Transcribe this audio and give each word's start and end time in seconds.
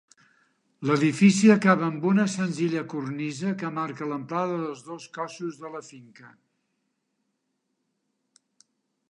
L'edifici 0.89 1.51
acaba 1.55 1.85
amb 1.87 2.07
una 2.11 2.25
senzilla 2.35 2.81
cornisa 2.93 3.53
que 3.59 3.71
marca 3.77 4.09
l'amplada 4.13 4.57
dels 4.63 4.83
dos 4.89 5.07
cóssos 5.19 5.61
de 5.67 5.73
la 5.77 5.85
finca. 5.91 6.35